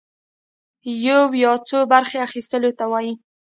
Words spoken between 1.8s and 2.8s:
برخي اخيستلو